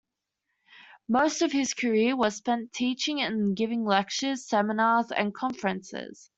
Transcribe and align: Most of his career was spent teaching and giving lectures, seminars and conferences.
Most 1.07 1.43
of 1.43 1.51
his 1.51 1.75
career 1.75 2.15
was 2.15 2.35
spent 2.37 2.73
teaching 2.73 3.21
and 3.21 3.55
giving 3.55 3.85
lectures, 3.85 4.47
seminars 4.47 5.11
and 5.11 5.31
conferences. 5.31 6.27